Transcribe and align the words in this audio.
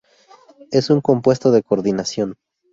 Es 0.71 0.89
un 0.89 0.99
compuesto 0.99 1.51
de 1.51 1.61
coordinación. 1.61 2.37